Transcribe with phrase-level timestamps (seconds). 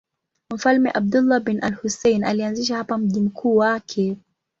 [0.49, 4.17] Mfalme Abdullah bin al-Husayn alianzisha hapa mji mkuu wake.